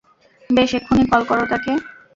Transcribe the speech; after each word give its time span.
বেশ 0.49 0.71
এক্ষুনি 0.77 1.03
কল 1.11 1.21
করো 1.29 1.43
তাকে। 1.51 1.71